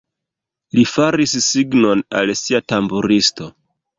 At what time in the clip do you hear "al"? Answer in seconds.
2.21-2.33